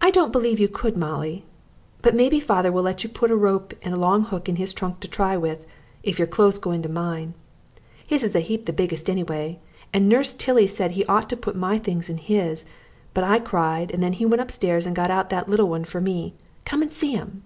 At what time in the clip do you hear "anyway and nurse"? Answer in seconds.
9.10-10.32